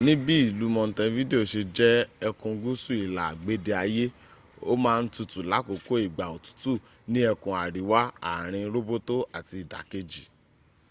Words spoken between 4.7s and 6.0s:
ó má ń tutù láàkókò